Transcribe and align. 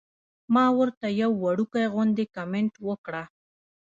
ما 0.53 0.65
ورته 0.77 1.05
يو 1.21 1.31
وړوکے 1.43 1.83
غوندې 1.93 2.25
کمنټ 2.35 2.73
وکړۀ- 2.87 3.23